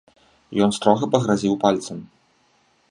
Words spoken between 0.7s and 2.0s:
строга пагразіў пальцам.